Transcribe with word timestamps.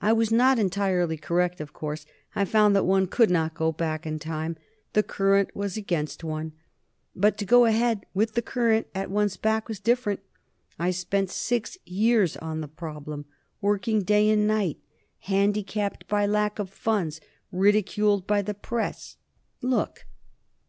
"I 0.00 0.12
was 0.12 0.30
not 0.30 0.56
entirely 0.60 1.16
correct, 1.16 1.60
of 1.60 1.72
course. 1.72 2.06
I 2.32 2.44
found 2.44 2.76
that 2.76 2.86
one 2.86 3.08
could 3.08 3.28
not 3.28 3.54
go 3.56 3.72
back 3.72 4.06
in 4.06 4.20
time. 4.20 4.56
The 4.92 5.02
current 5.02 5.50
was 5.52 5.76
against 5.76 6.22
one. 6.22 6.52
But 7.16 7.36
to 7.38 7.44
go 7.44 7.64
ahead, 7.64 8.06
with 8.14 8.34
the 8.34 8.40
current 8.40 8.86
at 8.94 9.10
one's 9.10 9.36
back, 9.36 9.66
was 9.68 9.80
different. 9.80 10.20
I 10.78 10.92
spent 10.92 11.28
six 11.30 11.76
years 11.84 12.36
on 12.36 12.60
the 12.60 12.68
problem, 12.68 13.24
working 13.60 14.02
day 14.02 14.30
and 14.30 14.46
night, 14.46 14.78
handicapped 15.22 16.06
by 16.06 16.24
lack 16.24 16.60
of 16.60 16.70
funds, 16.70 17.20
ridiculed 17.50 18.28
by 18.28 18.42
the 18.42 18.54
press 18.54 19.16
Look!" 19.60 20.06